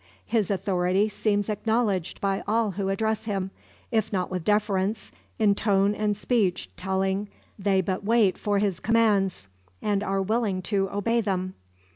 [0.25, 3.51] His authority seems acknowledged by all who address him,
[3.91, 9.47] if not with deference, in tone and speech telling they but wait for his commands,
[9.79, 11.53] and are willing to obey them.